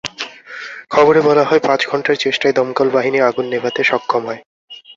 [0.89, 4.41] খবরে বলা হয়, পাঁচ ঘণ্টার চেষ্টায় দমকল বাহিনী আগুন নেভাতে সক্ষম হয়।